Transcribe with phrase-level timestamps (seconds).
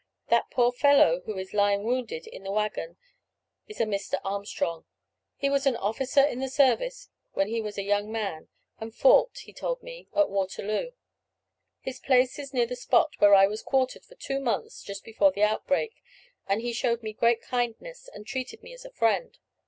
[0.29, 2.97] That poor fellow who is lying wounded in the waggon
[3.67, 4.19] is a Mr.
[4.23, 4.85] Armstrong.
[5.35, 8.47] He was an officer in the service when he was a young man,
[8.79, 10.93] and fought, he told me, at Waterloo.
[11.81, 15.31] His place is near the spot where I was quartered for two months just before
[15.31, 16.01] the outbreak,
[16.47, 19.37] and he showed me great kindness, and treated me as a friend.